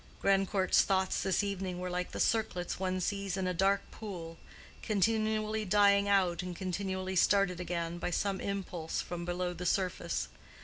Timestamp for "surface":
9.67-10.27